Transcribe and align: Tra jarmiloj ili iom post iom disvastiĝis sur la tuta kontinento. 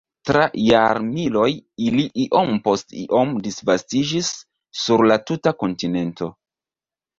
Tra 0.27 0.45
jarmiloj 0.67 1.49
ili 1.87 2.05
iom 2.23 2.57
post 2.69 2.97
iom 3.03 3.37
disvastiĝis 3.49 4.33
sur 4.87 5.07
la 5.13 5.21
tuta 5.29 5.57
kontinento. 5.63 6.35